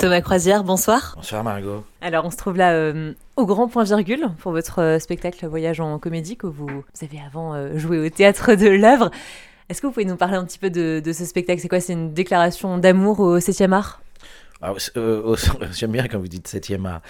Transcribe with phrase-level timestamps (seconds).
[0.00, 1.12] Thomas Croisière, bonsoir.
[1.14, 1.84] Bonsoir Margot.
[2.00, 5.78] Alors on se trouve là euh, au grand point virgule pour votre euh, spectacle Voyage
[5.78, 6.70] en comédie que vous,
[7.02, 9.10] avez avant euh, joué au théâtre de l'œuvre.
[9.68, 11.60] Est-ce que vous pouvez nous parler un petit peu de, ce spectacle?
[11.60, 11.80] C'est quoi?
[11.80, 14.00] C'est une déclaration d'amour au 7e art?
[14.62, 14.72] Ah,
[15.72, 17.02] J'aime bien quand vous dites 7e art.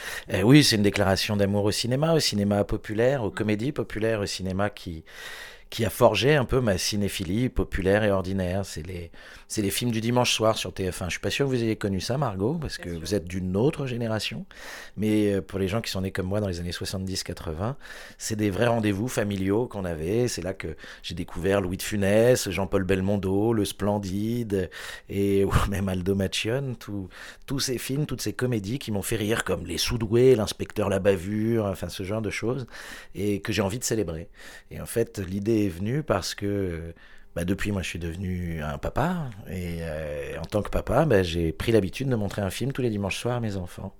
[0.43, 4.68] oui, c'est une déclaration d'amour au cinéma, au cinéma populaire, aux comédies populaires, au cinéma
[4.68, 5.04] qui,
[5.71, 8.66] qui a forgé un peu ma cinéphilie populaire et ordinaire.
[8.66, 9.12] C'est les,
[9.46, 11.04] c'est les films du dimanche soir sur TF1.
[11.04, 13.57] Je suis pas sûr que vous ayez connu ça, Margot, parce que vous êtes d'une
[13.57, 14.46] autre génération.
[14.96, 17.77] Mais euh, pour les gens qui sont nés comme moi dans les années 70-80,
[18.18, 20.27] c'est des vrais rendez-vous familiaux qu'on avait.
[20.27, 24.71] C'est là que j'ai découvert Louis de Funès, Jean-Paul Belmondo, Le Splendide,
[25.08, 26.75] et même Aldo Machion,
[27.46, 30.99] tous ces films, toutes ces comédies qui m'ont fait rire, comme Les Soudoués, L'inspecteur La
[30.99, 32.66] Bavure, enfin ce genre de choses,
[33.14, 34.28] et que j'ai envie de célébrer.
[34.72, 36.95] Et en fait, l'idée est venu parce que
[37.37, 39.31] bah, depuis, moi, je suis devenu un papa.
[39.48, 42.83] Et euh, en tant que papa, bah, j'ai pris l'habitude de montrer un film tous
[42.83, 43.95] les dimanches soirs à mes enfants.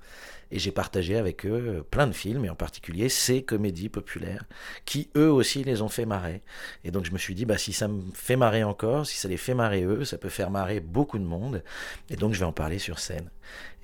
[0.53, 4.47] Et j'ai partagé avec eux plein de films, et en particulier ces comédies populaires,
[4.85, 6.43] qui eux aussi les ont fait marrer.
[6.83, 9.29] Et donc je me suis dit, bah, si ça me fait marrer encore, si ça
[9.29, 11.63] les fait marrer eux, ça peut faire marrer beaucoup de monde.
[12.09, 13.31] Et donc je vais en parler sur scène.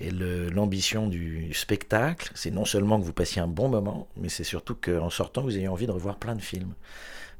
[0.01, 4.43] Et l'ambition du spectacle, c'est non seulement que vous passiez un bon moment, mais c'est
[4.43, 6.73] surtout qu'en sortant, vous ayez envie de revoir plein de films.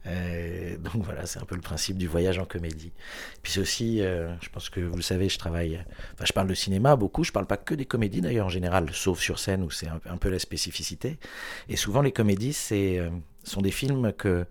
[0.05, 2.91] Euh, donc voilà, c'est un peu le principe du voyage en comédie.
[3.41, 5.83] Puis c'est aussi, euh, je pense que vous le savez, je travaille,
[6.23, 9.19] je parle de cinéma beaucoup, je parle pas que des comédies d'ailleurs en général, sauf
[9.19, 11.17] sur scène où c'est un, peu la spécificité.
[11.69, 13.09] Et souvent les comédies, c'est euh,
[13.43, 14.45] sont des films que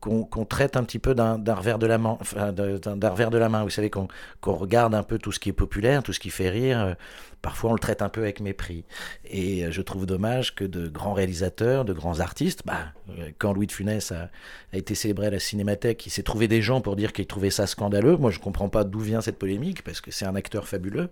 [0.00, 3.64] qu'on traite un petit peu d'un revers de la main, enfin, revers de la main.
[3.64, 4.08] Vous savez qu'on
[4.44, 6.96] regarde un peu tout ce qui est populaire, tout ce qui fait rire,
[7.42, 8.84] parfois on le traite un peu avec mépris.
[9.24, 13.52] Et euh, je trouve dommage que de grands réalisateurs, de grands artistes, bah, euh, quand
[13.52, 14.30] Louis de Funès a,
[14.72, 17.66] été célébré à la Cinémathèque, il s'est trouvé des gens pour dire qu'il trouvait ça
[17.66, 18.16] scandaleux.
[18.16, 21.08] Moi, je ne comprends pas d'où vient cette polémique, parce que c'est un acteur fabuleux.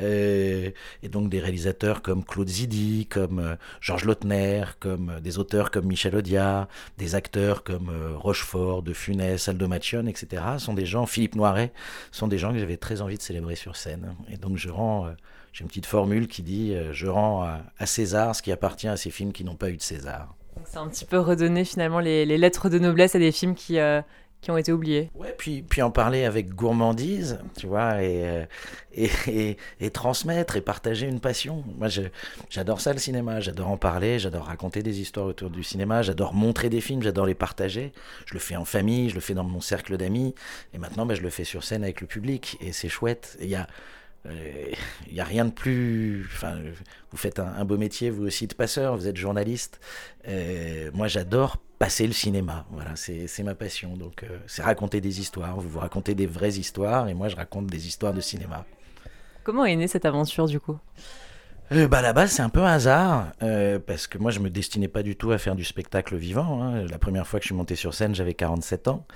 [0.00, 0.70] Euh,
[1.02, 6.16] et donc des réalisateurs comme Claude Zidi, comme Georges Lautner, comme des auteurs comme Michel
[6.16, 7.90] Audiard, des acteurs comme
[8.24, 11.72] Rochefort, De Funès, Aldo Machion, etc., sont des gens, Philippe Noiret,
[12.10, 14.16] sont des gens que j'avais très envie de célébrer sur scène.
[14.28, 15.06] Et donc je rends
[15.54, 17.44] j'ai une petite formule qui dit euh, je rends
[17.78, 20.34] à, César ce qui appartient à ces films qui n'ont pas eu de César.
[20.64, 24.02] C'est un petit peu redonner finalement les, lettres de noblesse à des films qui, euh,
[24.44, 25.10] qui ont été oubliés.
[25.14, 28.44] Ouais, puis, puis en parler avec gourmandise, tu vois, et, euh,
[28.94, 31.64] et, et, transmettre et partager une passion.
[31.78, 31.88] Moi,
[32.50, 36.34] j'adore ça le cinéma, j'adore en parler, j'adore raconter des histoires autour du cinéma, j'adore
[36.34, 37.92] montrer des films, j'adore les partager.
[38.26, 40.34] Je le fais en famille, je le fais dans mon cercle d'amis,
[40.74, 43.38] et maintenant, ben, je le fais sur scène avec le public, et c'est chouette.
[43.40, 43.66] Il y a
[44.26, 46.26] il euh, n'y a rien de plus.
[46.32, 46.58] Enfin,
[47.10, 49.80] vous faites un, beau métier, vous aussi de passeur, vous êtes journaliste.
[50.26, 52.64] Euh, moi, j'adore passer le cinéma.
[52.70, 53.96] Voilà, c'est ma passion.
[53.96, 55.56] Donc, euh, c'est raconter des histoires.
[55.56, 58.64] Vous vous racontez des vraies histoires, et moi, je raconte des histoires de cinéma.
[59.42, 60.78] Comment est née cette aventure, du coup?
[61.70, 63.32] Bah, à la base, c'est un peu un hasard,
[63.86, 66.62] parce que moi, je me destinais pas du tout à faire du spectacle vivant.
[66.62, 66.86] Hein.
[66.90, 69.06] La première fois que je suis monté sur scène, j'avais 47 ans.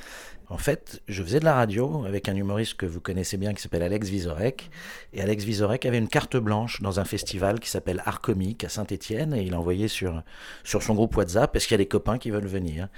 [0.50, 3.60] En fait, je faisais de la radio avec un humoriste que vous connaissez bien qui
[3.60, 4.70] s'appelle Alex Vizorek.
[5.12, 8.70] Et Alex Vizorek avait une carte blanche dans un festival qui s'appelle Art Comique à
[8.70, 10.22] Saint-Etienne et il a envoyé sur,
[10.65, 12.88] sur son groupe WhatsApp parce qu'il y a des copains qui veulent venir.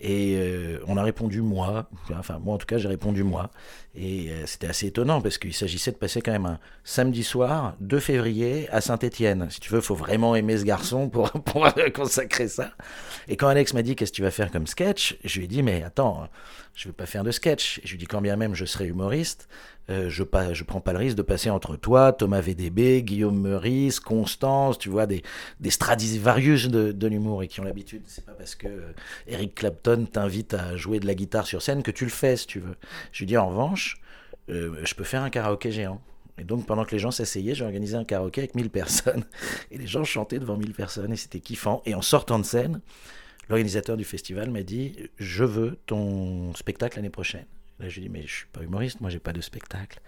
[0.00, 3.50] Et euh, on a répondu moi, enfin moi en tout cas j'ai répondu moi.
[3.96, 7.74] Et euh, c'était assez étonnant parce qu'il s'agissait de passer quand même un samedi soir
[7.80, 9.48] 2 février à Saint-Étienne.
[9.50, 12.70] Si tu veux, faut vraiment aimer ce garçon pour, pour consacrer ça.
[13.26, 15.48] Et quand Alex m'a dit qu'est-ce que tu vas faire comme sketch, je lui ai
[15.48, 16.28] dit mais attends,
[16.74, 17.78] je ne vais pas faire de sketch.
[17.78, 19.48] Et je lui ai dit quand bien même je serai humoriste,
[19.90, 24.00] euh, je ne prends pas le risque de passer entre toi, Thomas VDB, Guillaume Meurice,
[24.00, 25.22] Constance, tu vois, des,
[25.60, 28.02] des Stradivarius de, de l'humour et qui ont l'habitude.
[28.06, 28.92] C'est pas parce que euh,
[29.26, 32.46] Eric Clapton t'invite à jouer de la guitare sur scène que tu le fais, si
[32.46, 32.76] tu veux.
[33.12, 34.00] Je lui dis en revanche,
[34.50, 36.00] euh, je peux faire un karaoké géant.
[36.38, 39.24] Et donc, pendant que les gens s'asseyaient, j'ai organisé un karaoké avec 1000 personnes.
[39.70, 41.82] Et les gens chantaient devant 1000 personnes et c'était kiffant.
[41.84, 42.80] Et en sortant de scène,
[43.48, 47.46] l'organisateur du festival m'a dit Je veux ton spectacle l'année prochaine.
[47.80, 50.00] Là, je lui dit, mais je suis pas humoriste, moi, j'ai pas de spectacle.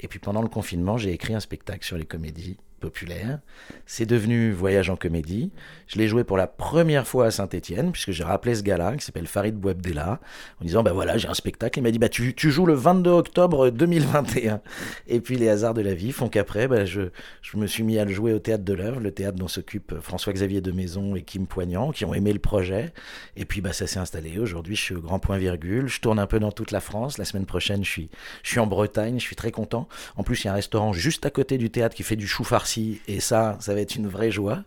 [0.00, 3.38] Et puis, pendant le confinement, j'ai écrit un spectacle sur les comédies populaire.
[3.86, 5.50] C'est devenu Voyage en comédie.
[5.86, 9.04] Je l'ai joué pour la première fois à Saint-Etienne, puisque j'ai rappelé ce gars-là, qui
[9.04, 10.20] s'appelle Farid Bouabdella,
[10.60, 11.78] en disant, ben voilà, j'ai un spectacle.
[11.78, 14.60] Il m'a dit, bah, tu, tu, joues le 22 octobre 2021.
[15.08, 17.02] Et puis les hasards de la vie font qu'après, bah, je,
[17.40, 19.98] je, me suis mis à le jouer au Théâtre de l'œuvre, le théâtre dont s'occupent
[20.00, 22.92] François-Xavier de Maison et Kim Poignant, qui ont aimé le projet.
[23.36, 24.38] Et puis bah, ça s'est installé.
[24.38, 25.88] Aujourd'hui, je suis au grand point virgule.
[25.88, 27.16] Je tourne un peu dans toute la France.
[27.16, 28.10] La semaine prochaine, je suis,
[28.42, 29.18] je suis en Bretagne.
[29.18, 29.88] Je suis très content.
[30.16, 32.26] En plus, il y a un restaurant juste à côté du théâtre qui fait du
[32.26, 32.73] chou farci
[33.08, 34.62] et ça, ça va être une vraie joie.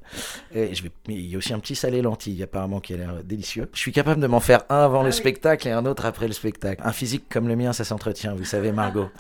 [0.53, 3.23] Et je vais, il y a aussi un petit salé lentilles, apparemment, qui a l'air
[3.23, 3.69] délicieux.
[3.73, 6.27] Je suis capable de m'en faire un avant le ah spectacle et un autre après
[6.27, 6.81] le spectacle.
[6.85, 9.09] Un physique comme le mien, ça s'entretient, vous savez, Margot.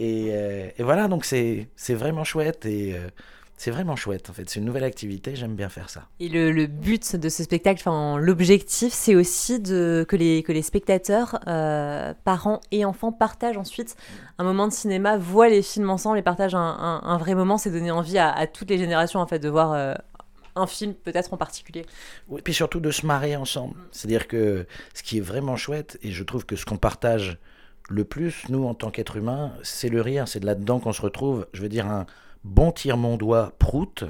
[0.00, 0.32] Et,
[0.76, 2.66] et voilà, donc c'est vraiment chouette.
[2.66, 2.96] Et
[3.56, 4.48] c'est vraiment chouette en fait.
[4.50, 6.08] C'est une nouvelle activité, j'aime bien faire ça.
[6.20, 10.62] Et le, but de ce spectacle, enfin, l'objectif, c'est aussi de, que, les, que les
[10.62, 13.96] spectateurs, euh, parents et enfants, partagent ensuite
[14.38, 17.56] un moment de cinéma, voient les films ensemble et partagent un, un, vrai moment.
[17.56, 19.72] C'est donner envie à, toutes les générations en fait de voir.
[19.72, 19.94] Euh,
[20.56, 21.84] un film peut-être en particulier.
[22.28, 23.74] Oui, puis surtout de se marrer ensemble.
[23.90, 27.38] C'est-à-dire que ce qui est vraiment chouette, et je trouve que ce qu'on partage
[27.88, 31.02] le plus, nous, en tant qu'êtres humains, c'est le rire, c'est de là-dedans qu'on se
[31.02, 31.48] retrouve.
[31.54, 32.06] Je veux dire, un,
[32.44, 34.04] bon tire-mon-doigt prout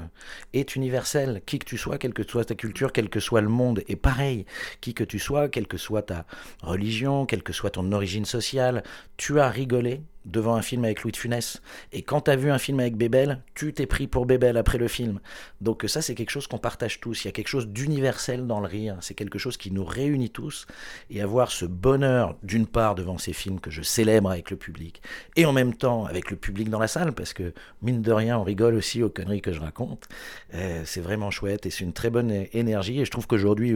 [0.53, 1.41] est universel.
[1.45, 3.95] Qui que tu sois, quelle que soit ta culture, quel que soit le monde, et
[3.95, 4.45] pareil,
[4.81, 6.25] qui que tu sois, quelle que soit ta
[6.61, 8.83] religion, quelle que soit ton origine sociale,
[9.17, 11.61] tu as rigolé devant un film avec Louis de Funès.
[11.93, 14.77] Et quand tu as vu un film avec Bébel, tu t'es pris pour Bébel après
[14.77, 15.19] le film.
[15.61, 17.23] Donc ça, c'est quelque chose qu'on partage tous.
[17.23, 18.97] Il y a quelque chose d'universel dans le rire.
[19.01, 20.65] C'est quelque chose qui nous réunit tous.
[21.09, 25.01] Et avoir ce bonheur, d'une part, devant ces films que je célèbre avec le public,
[25.35, 28.37] et en même temps avec le public dans la salle, parce que, mine de rien,
[28.39, 30.07] on rigole aussi aux conneries que je raconte.
[30.53, 32.99] Euh, c'est vraiment chouette et c'est une très bonne énergie.
[32.99, 33.75] Et je trouve qu'aujourd'hui,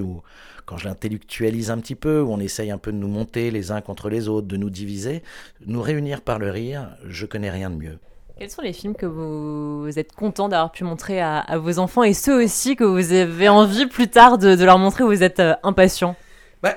[0.65, 3.71] quand je l'intellectualise un petit peu, où on essaye un peu de nous monter les
[3.71, 5.23] uns contre les autres, de nous diviser,
[5.65, 7.99] nous réunir par le rire, je connais rien de mieux.
[8.37, 12.13] Quels sont les films que vous, êtes content d'avoir pu montrer à, vos enfants et
[12.13, 15.55] ceux aussi que vous avez envie plus tard de, leur montrer où vous êtes euh,
[15.61, 16.15] impatient
[16.63, 16.73] bah,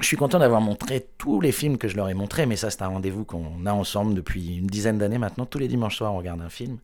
[0.00, 2.70] Je suis content d'avoir montré tous les films que je leur ai montrés, mais ça
[2.70, 5.44] c'est un rendez-vous qu'on a ensemble depuis une dizaine d'années maintenant.
[5.44, 6.78] Tous les dimanches soirs on regarde un film.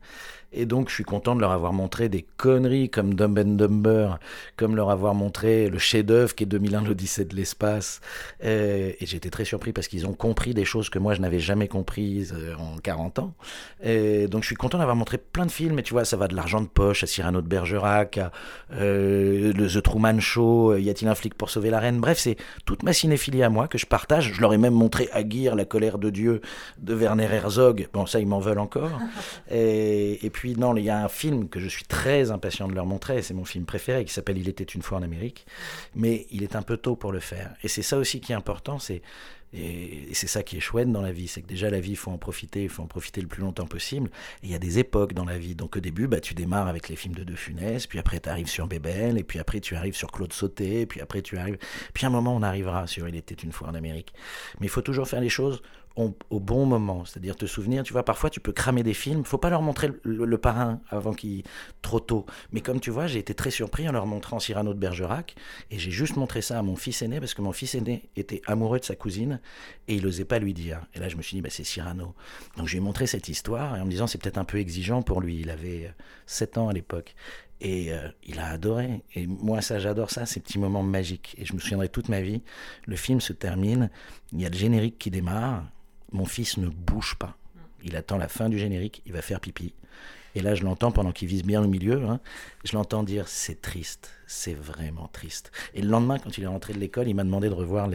[0.53, 4.19] Et donc, je suis content de leur avoir montré des conneries comme Dumb and Dumber,
[4.57, 8.01] comme leur avoir montré le chef-d'œuvre qui est 2001, l'Odyssée de l'espace.
[8.43, 11.69] Et, j'étais très surpris parce qu'ils ont compris des choses que moi, je n'avais jamais
[11.69, 13.35] comprises euh, en 40 ans.
[13.83, 15.79] Et donc, je suis content d'avoir montré plein de films.
[15.79, 18.33] Et tu vois, ça va de L'argent de poche à Cyrano de Bergerac, à
[18.73, 22.01] euh, le The Truman Show, Y a-t-il un flic pour sauver la reine?
[22.01, 24.33] Bref, c'est toute ma cinéphilie à moi que je partage.
[24.33, 26.41] Je leur ai même montré Aguirre, La colère de Dieu
[26.79, 27.89] de Werner Herzog.
[27.93, 28.91] Bon, ça, ils m'en veulent encore.
[29.51, 32.67] Et, et puis, puis non, il y a un film que je suis très impatient
[32.67, 35.45] de leur montrer, c'est mon film préféré qui s'appelle Il était une fois en Amérique,
[35.95, 37.55] mais il est un peu tôt pour le faire.
[37.63, 39.03] Et c'est ça aussi qui est important, c'est
[39.53, 41.97] et, c'est ça qui est chouette dans la vie, c'est que déjà la vie, il
[41.97, 44.09] faut en profiter, il faut en profiter le plus longtemps possible.
[44.43, 45.55] Et il y a des époques dans la vie.
[45.55, 48.31] Donc au début, bah, tu démarres avec les films de De Funès, puis après tu
[48.31, 51.59] arrives sur Bébel, et puis après tu arrives sur Claude Sauté, puis après tu arrives...
[51.93, 54.15] Puis à un moment, on arrivera sur Il était une fois en Amérique.
[54.59, 55.61] Mais il faut toujours faire les choses
[55.97, 59.39] au bon moment, c'est-à-dire te souvenir, tu vois, parfois tu peux cramer des films, faut
[59.39, 61.43] pas leur montrer le, parrain avant qu'il
[61.83, 62.25] trop tôt.
[62.53, 65.35] Mais comme tu vois, j'ai été très surpris en leur montrant Cyrano de Bergerac
[65.71, 68.41] et j'ai juste montré ça à mon fils aîné parce que mon fils aîné était
[68.47, 69.41] amoureux de sa cousine
[69.89, 70.81] et il n'osait pas lui dire.
[70.95, 72.15] Et là, je me suis dit, bah, c'est Cyrano.
[72.57, 74.59] Donc je lui ai montré cette histoire et en me disant, c'est peut-être un peu
[74.59, 75.41] exigeant pour lui.
[75.41, 75.93] Il avait
[76.27, 77.15] 7 euh, ans à l'époque.
[77.61, 79.03] Et euh, il a adoré.
[79.15, 81.35] Et moi, ça, j'adore ça, ces petits moments magiques.
[81.39, 82.43] Et je me souviendrai toute ma vie.
[82.87, 83.91] Le film se termine,
[84.33, 85.65] il y a le générique qui démarre.
[86.13, 87.37] Mon fils ne bouge pas.
[87.83, 89.75] Il attend la fin du générique, il va faire pipi.
[90.35, 92.05] Et là, je l'entends pendant qu'il vise bien le milieu.
[92.05, 92.21] Hein,
[92.65, 95.51] je l'entends dire c'est triste, c'est vraiment triste.
[95.75, 97.89] Et le lendemain, quand il est rentré de l'école, il m'a demandé de revoir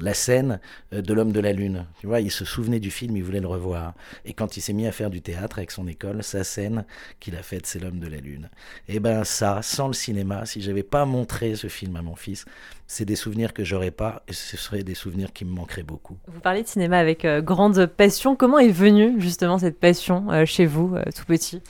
[0.00, 0.58] la scène
[0.92, 1.86] euh, de l'homme de la lune.
[2.00, 3.94] Tu vois, il se souvenait du film, il voulait le revoir.
[4.24, 6.84] Et quand il s'est mis à faire du théâtre avec son école, sa scène
[7.20, 8.50] qu'il a faite, c'est l'homme de la lune.
[8.88, 12.44] Et ben ça, sans le cinéma, si j'avais pas montré ce film à mon fils,
[12.88, 16.18] c'est des souvenirs que j'aurais pas, et ce seraient des souvenirs qui me manqueraient beaucoup.
[16.26, 18.34] Vous parlez de cinéma avec euh, grande passion.
[18.34, 21.62] Comment est venue justement cette passion euh, chez vous, tout petit?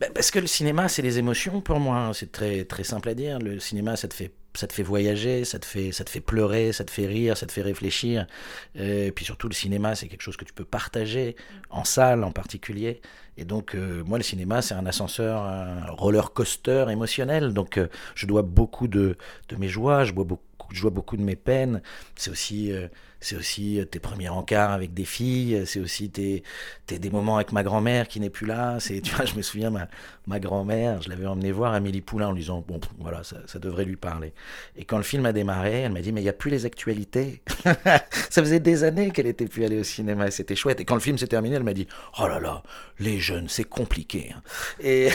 [0.00, 2.10] Ben, parce que le cinéma, c'est les émotions pour moi.
[2.14, 3.38] C'est très, très simple à dire.
[3.38, 6.20] Le cinéma, ça te fait ça te fait voyager, ça te fait, ça te fait
[6.20, 8.26] pleurer, ça te fait rire, ça te fait réfléchir.
[8.74, 11.36] Et puis surtout, le cinéma, c'est quelque chose que tu peux partager,
[11.70, 13.00] en salle en particulier.
[13.36, 17.52] Et donc, euh, moi, le cinéma, c'est un ascenseur, un roller coaster émotionnel.
[17.52, 19.16] Donc, euh, je dois beaucoup de,
[19.48, 20.40] de mes joies, je beaucoup,
[20.72, 21.82] je dois beaucoup de mes peines.
[22.16, 22.88] C'est aussi, euh,
[23.20, 25.62] c'est aussi tes premiers encarts avec des filles.
[25.66, 26.42] C'est aussi tes,
[26.86, 28.78] tes, des moments avec ma grand-mère qui n'est plus là.
[28.80, 29.88] C'est, tu vois, je me souviens, ma,
[30.26, 33.58] ma grand-mère, je l'avais emmené voir Amélie Poulain en lui disant, bon, voilà, ça, ça
[33.58, 34.32] devrait lui parler.
[34.76, 36.66] Et quand le film a démarré, elle m'a dit, mais il n'y a plus les
[36.66, 37.42] actualités.
[37.64, 40.30] ça faisait des années qu'elle était plus allée au cinéma.
[40.30, 40.80] C'était chouette.
[40.80, 41.86] Et quand le film s'est terminé, elle m'a dit,
[42.20, 42.62] oh là là,
[42.98, 44.32] les jeunes, c'est compliqué.
[44.34, 44.42] Hein.
[44.80, 45.08] Et,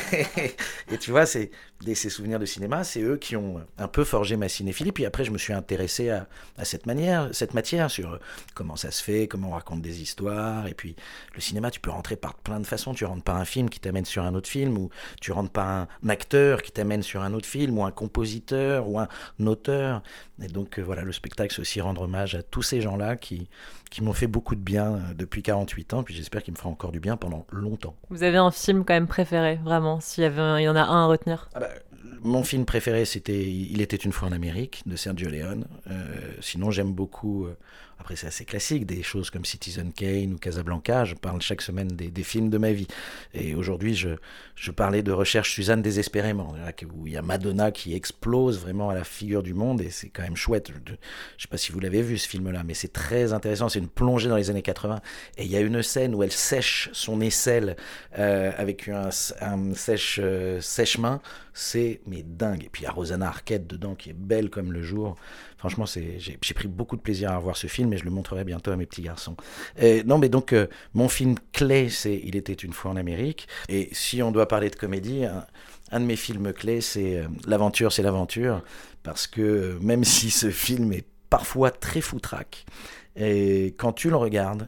[0.91, 1.51] et tu vois, c'est
[1.93, 4.91] ces souvenirs de cinéma, c'est eux qui ont un peu forgé ma cinéphilie.
[4.91, 6.27] Puis après, je me suis intéressé à,
[6.57, 8.19] à, cette manière, cette matière, sur
[8.55, 10.67] comment ça se fait, comment on raconte des histoires.
[10.67, 10.95] Et puis,
[11.35, 12.93] le cinéma, tu peux rentrer par plein de façons.
[12.93, 15.67] Tu rentres par un film qui t'amène sur un autre film, ou tu rentres par
[15.67, 19.07] un acteur qui t'amène sur un autre film, ou un compositeur, ou un
[19.45, 20.01] auteur.
[20.41, 23.47] Et donc, euh, voilà, le spectacle, c'est aussi rendre hommage à tous ces gens-là qui,
[23.91, 26.03] qui m'ont fait beaucoup de bien euh, depuis 48 ans.
[26.03, 27.95] Puis j'espère qu'il me fera encore du bien pendant longtemps.
[28.09, 30.83] Vous avez un film quand même préféré, vraiment, s'il y, avait il y en a
[30.83, 31.49] un à retenir?
[31.53, 31.69] Ah bah,
[32.23, 35.65] mon film préféré, c'était Il était une fois en Amérique de Sergio Leone.
[35.89, 37.47] Euh, sinon, j'aime beaucoup
[38.01, 41.87] après c'est assez classique, des choses comme Citizen Kane ou Casablanca, je parle chaque semaine
[41.87, 42.87] des, films de ma vie.
[43.33, 44.09] Et aujourd'hui, je,
[44.55, 46.55] je parlais de Recherche Suzanne désespérément,
[46.95, 50.09] où il y a Madonna qui explose vraiment à la figure du monde, et c'est
[50.09, 50.69] quand même chouette.
[50.69, 50.97] Je ne
[51.37, 54.29] sais pas si vous l'avez vu ce film-là, mais c'est très intéressant, c'est une plongée
[54.29, 54.99] dans les années 80,
[55.37, 57.75] et il y a une scène où elle sèche son aisselle
[58.17, 61.21] euh, avec un, sèche, euh, sèche-main,
[61.53, 62.63] c'est mais dingue.
[62.63, 65.15] Et puis il y a Rosanna Arquette dedans qui est belle comme le jour.
[65.61, 68.71] Franchement, j'ai pris beaucoup de plaisir à voir ce film et je le montrerai bientôt
[68.71, 69.35] à mes petits garçons.
[70.07, 70.65] non, mais donc, euh,
[70.95, 73.47] mon film clé, c'est Il était une fois en Amérique.
[73.69, 75.23] Et si on doit parler de comédie,
[75.91, 78.63] un, de mes films clés, c'est euh, L'aventure, c'est l'aventure.
[79.03, 82.65] Parce que euh, même si ce film est parfois très foutraque,
[83.15, 84.67] et quand tu le regardes,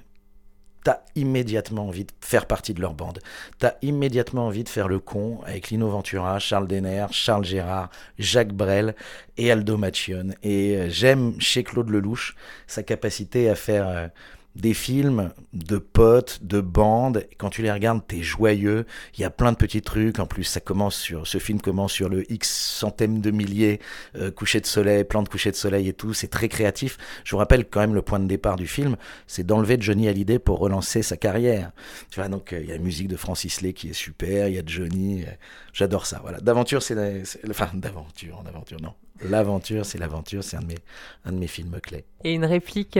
[0.84, 3.20] t'as immédiatement envie de faire partie de leur bande.
[3.60, 8.54] T'as immédiatement envie de faire le con avec Lino Ventura, Charles Denner, Charles Gérard, Jacques
[8.54, 8.96] Brel
[9.38, 10.36] et Aldo Machione.
[10.44, 12.36] Et euh, j'aime chez Claude Lelouch
[12.68, 14.08] sa capacité à faire euh,
[14.56, 17.26] des films de potes, de bandes.
[17.38, 18.86] Quand tu les regardes, t'es joyeux.
[19.18, 20.20] Il y a plein de petits trucs.
[20.20, 23.80] En plus, ça commence sur, ce film commence sur le X centième de milliers,
[24.16, 26.14] euh, coucher de soleil, plan de coucher de soleil et tout.
[26.14, 26.98] C'est très créatif.
[27.24, 28.96] Je vous rappelle quand même le point de départ du film,
[29.28, 31.72] c'est d'enlever Johnny Hallyday pour relancer sa carrière.
[32.12, 34.48] Tu vois, donc euh, il y a la musique de Francis Lay qui est super.
[34.48, 35.24] Il y a Johnny.
[35.24, 35.32] Euh,
[35.74, 36.20] j'adore ça.
[36.22, 36.40] Voilà.
[36.40, 38.94] D'aventure, c'est, enfin d'aventure, d'aventure, non.
[39.22, 40.44] L'aventure, c'est l'aventure.
[40.44, 40.80] C'est un de mes,
[41.26, 42.06] un de mes films clés.
[42.24, 43.00] Et une réplique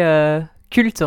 [0.70, 1.04] culte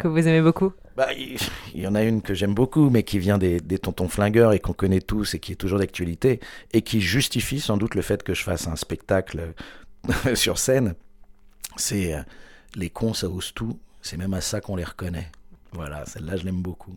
[0.00, 1.08] que vous aimez beaucoup bah,
[1.74, 4.60] il y en a une que j'aime beaucoup, mais qui vient des, tontons flingueurs et
[4.60, 6.40] qu'on connaît tous et qui est toujours d'actualité
[6.72, 9.54] et qui justifie sans doute le fait que je fasse un spectacle
[10.34, 10.94] sur scène.
[11.76, 12.22] C'est euh,
[12.76, 13.78] les cons, ça ose tout.
[14.02, 15.30] C'est même à ça qu'on les reconnaît.
[15.72, 16.94] Voilà, celle-là, je l'aime beaucoup.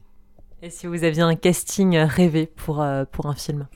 [0.62, 3.68] Et si vous aviez un casting rêvé pour, euh, pour un film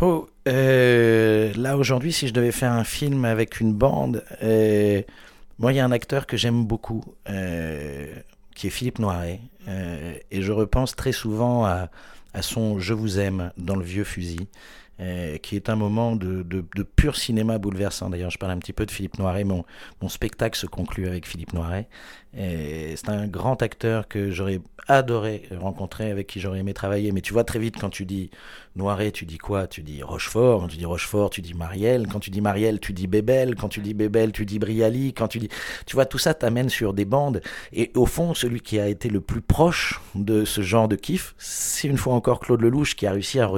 [0.00, 4.24] Oh, euh, là aujourd'hui, si je devais faire un film avec une bande,
[5.58, 8.14] moi, il y a un acteur que j'aime beaucoup, euh,
[8.54, 9.40] qui est Philippe Noiret.
[9.66, 11.90] Euh, et je repense très souvent à,
[12.32, 14.48] à, son Je vous aime dans le vieux fusil.
[15.00, 18.10] Euh, qui est un moment de, de, de, pur cinéma bouleversant.
[18.10, 19.44] D'ailleurs, je parle un petit peu de Philippe Noiret.
[19.44, 19.64] Mon,
[20.02, 21.88] mon spectacle se conclut avec Philippe Noiret.
[22.34, 27.12] C'est un grand acteur que j'aurais adoré rencontrer, avec qui j'aurais aimé travailler.
[27.12, 28.30] Mais tu vois très vite quand tu dis
[28.76, 29.66] Noiret, tu dis quoi?
[29.66, 30.60] Tu dis Rochefort.
[30.60, 32.06] Quand tu dis Rochefort, tu dis Marielle.
[32.06, 33.54] Quand tu dis Marielle, tu dis Bébel.
[33.54, 35.14] Quand tu dis Bébel, tu dis Briali.
[35.14, 35.48] Quand tu dis,
[35.86, 37.40] tu vois, tout ça t'amène sur des bandes.
[37.72, 41.34] Et au fond, celui qui a été le plus proche de ce genre de kiff,
[41.38, 43.50] c'est une fois encore Claude Lelouch qui a réussi à,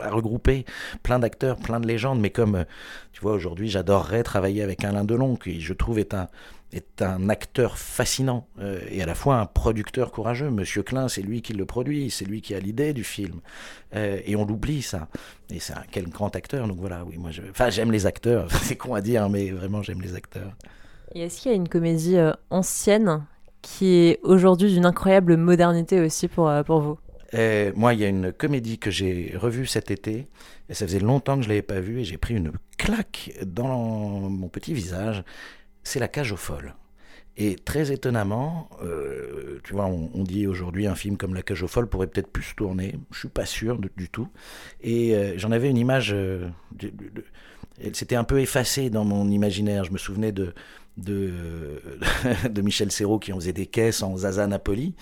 [0.00, 0.64] à regrouper
[1.02, 2.20] plein d'acteurs, plein de légendes.
[2.20, 2.64] Mais comme
[3.12, 6.28] tu vois, aujourd'hui, j'adorerais travailler avec Alain Delon, qui je trouve est un
[6.72, 10.50] est un acteur fascinant euh, et à la fois un producteur courageux.
[10.50, 13.40] Monsieur Klein, c'est lui qui le produit, c'est lui qui a l'idée du film.
[13.94, 15.08] Euh, et on l'oublie, ça.
[15.50, 16.66] Et c'est un quel grand acteur.
[16.66, 17.30] Donc voilà, oui, moi,
[17.68, 18.50] j'aime les acteurs.
[18.62, 20.52] c'est con à dire, mais vraiment, j'aime les acteurs.
[21.14, 23.24] Et est-ce qu'il y a une comédie euh, ancienne
[23.60, 26.98] qui est aujourd'hui d'une incroyable modernité aussi pour, pour vous?
[27.32, 30.26] Moi, il y a une comédie que j'ai revue cet été,
[30.68, 33.32] et ça faisait longtemps que je ne l'avais pas vue, et j'ai pris une claque
[33.44, 35.24] dans mon petit visage
[35.84, 36.74] c'est la cage aux folles.
[37.36, 41.68] Et très étonnamment, euh, tu vois, on, dit aujourd'hui un film comme La Cage aux
[41.68, 42.96] Folles pourrait peut-être plus se tourner.
[43.10, 44.28] Je suis pas sûr du tout.
[44.82, 46.12] Et euh, j'en avais une image.
[46.12, 46.50] Euh,
[47.94, 49.84] c'était un peu effacé dans mon imaginaire.
[49.84, 50.52] Je me souvenais de,
[50.98, 51.32] de,
[52.50, 54.94] de Michel Serrault qui en faisait des caisses en Zaza Napoli.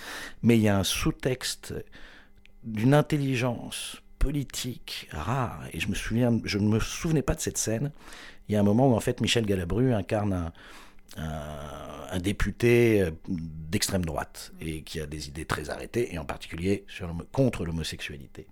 [0.45, 1.75] Mais il y a un sous-texte
[2.65, 5.63] d'une intelligence politique rare.
[5.73, 7.91] Et je me souviens, je ne me souvenais pas de cette scène
[8.51, 10.53] il y a un moment où en fait Michel Galabru incarne un,
[12.21, 17.13] député euh, d'extrême droite et qui a des idées très arrêtées et en particulier sur,
[17.33, 18.47] contre l'homosexualité.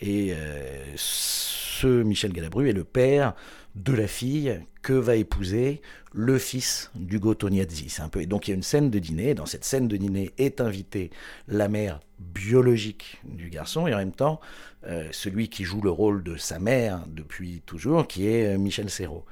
[0.00, 3.34] Et euh, ce Michel Galabru est le père
[3.74, 7.88] de la fille que va épouser le fils d'Hugo Tognazzi.
[7.88, 9.34] C'est un peu et donc il y a une scène de dîner.
[9.34, 11.10] Dans cette scène de dîner est invitée
[11.46, 14.40] la mère biologique du garçon et en même temps
[14.86, 18.88] euh, celui qui joue le rôle de sa mère depuis toujours, qui est euh, Michel
[18.88, 19.24] Serrault,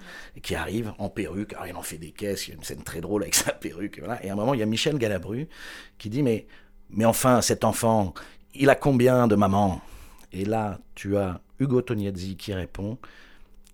[0.42, 1.52] qui arrive en perruque.
[1.54, 2.48] Alors il en fait des caisses.
[2.48, 4.02] Il y a une scène très drôle avec sa perruque.
[4.22, 5.48] Et, à un moment il y a Michel Galabru
[5.98, 6.46] qui dit mais
[6.90, 8.12] mais enfin cet enfant
[8.54, 9.80] il a combien de mamans?
[10.32, 12.98] Et là tu as Hugo Tognazzi qui répond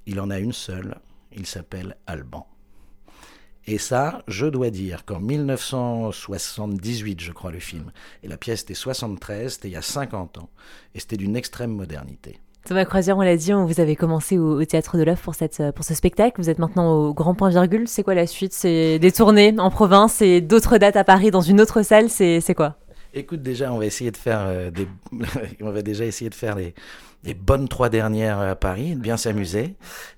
[0.05, 0.97] il en a une seule,
[1.35, 2.47] il s'appelle Alban.
[3.67, 7.93] Et ça, je dois dire qu'en 1978, je crois, le film,
[8.23, 10.49] et la pièce était 73, c'était il y a 50 ans,
[10.95, 12.39] et c'était d'une extrême modernité.
[12.65, 15.35] Thomas Croisière, on l'a dit, vous avez commencé au, Théâtre de l'œuvre pour,
[15.75, 16.41] pour ce spectacle.
[16.41, 17.89] Vous êtes maintenant au Grand Point Virgule.
[17.89, 18.53] C'est quoi la suite?
[18.53, 22.09] C'est des tournées en province et d'autres dates à Paris dans une autre salle.
[22.09, 22.77] C'est quoi?
[23.15, 24.87] Écoute, déjà, on va essayer de faire euh, des...
[25.61, 26.73] on va déjà essayer de faire des
[27.25, 29.75] les bonnes trois dernières à Paris, bien s'amuser.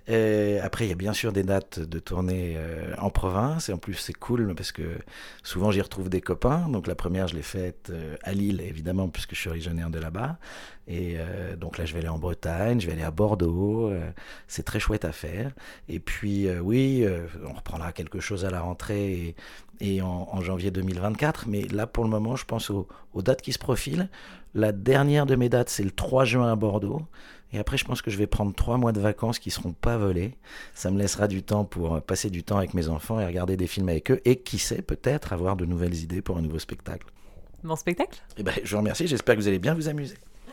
[0.07, 3.69] Après, il y a bien sûr des dates de tournée euh, en province.
[3.69, 4.83] Et en plus, c'est cool parce que
[5.43, 6.69] souvent, j'y retrouve des copains.
[6.69, 9.99] Donc, la première, je l'ai faite euh, à Lille, évidemment, puisque je suis originaire de
[9.99, 10.37] là-bas.
[10.87, 13.91] Et euh, donc là, je vais aller en Bretagne, je vais aller à Bordeaux.
[14.47, 15.53] c'est très chouette à faire.
[15.89, 17.07] Et puis, oui,
[17.47, 19.35] on reprendra quelque chose à la rentrée
[19.81, 21.47] et, en, janvier 2024.
[21.49, 24.11] Mais là, pour le moment, je pense aux, aux dates qui se profilent.
[24.55, 27.03] La dernière de mes dates, c'est le 3 juin à Bordeaux.
[27.55, 29.97] Et après, je pense que je vais prendre trois mois de vacances qui seront pas
[29.97, 30.35] volés.
[30.75, 33.69] Ça me laissera du temps pour passer du temps avec mes enfants et regarder des
[33.69, 34.21] films avec eux.
[34.25, 37.07] Et qui sait, peut-être avoir de nouvelles idées pour un nouveau spectacle.
[37.63, 39.07] Bon spectacle eh ben, Je vous remercie.
[39.07, 40.17] J'espère que vous allez bien vous amuser.